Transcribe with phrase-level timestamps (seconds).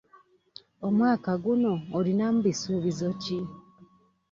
[0.87, 3.39] Omwaka guno olinamu bisuubizo ki?